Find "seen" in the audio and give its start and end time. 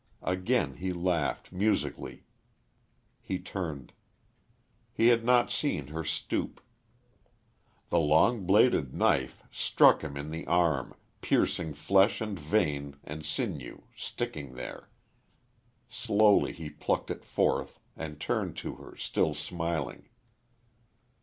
5.51-5.85